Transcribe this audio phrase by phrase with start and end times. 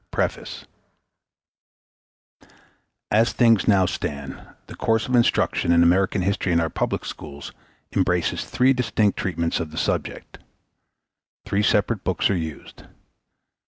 [0.01, 0.09] S.A.
[0.15, 0.65] PREFACE
[3.11, 7.51] As things now stand, the course of instruction in American history in our public schools
[7.95, 10.39] embraces three distinct treatments of the subject.
[11.45, 12.85] Three separate books are used.